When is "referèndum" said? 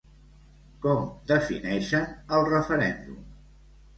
2.49-3.21